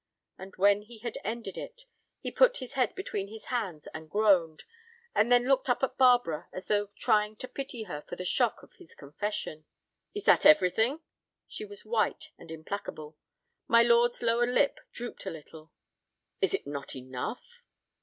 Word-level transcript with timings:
And 0.35 0.55
when 0.55 0.81
he 0.81 0.97
had 0.97 1.19
ended 1.23 1.59
it 1.59 1.85
he 2.19 2.31
put 2.31 2.57
his 2.57 2.73
head 2.73 2.95
between 2.95 3.27
his 3.27 3.45
hands 3.53 3.87
and 3.93 4.09
groaned, 4.09 4.63
and 5.13 5.31
then 5.31 5.47
looked 5.47 5.69
up 5.69 5.83
at 5.83 5.99
Barbara 5.99 6.47
as 6.51 6.65
though 6.65 6.87
trying 6.97 7.35
to 7.35 7.47
pity 7.47 7.83
her 7.83 8.01
for 8.01 8.15
the 8.15 8.25
shock 8.25 8.63
of 8.63 8.73
his 8.79 8.95
confession. 8.95 9.65
"Is 10.15 10.23
that 10.23 10.43
everything?" 10.43 11.01
She 11.45 11.65
was 11.65 11.85
white 11.85 12.31
and 12.35 12.49
implacable. 12.49 13.15
My 13.67 13.83
lord's 13.83 14.23
lower 14.23 14.47
lip 14.51 14.79
drooped 14.91 15.27
a 15.27 15.29
little. 15.29 15.71
"Is 16.41 16.55
it 16.55 16.65
not 16.65 16.95
enough?" 16.95 17.63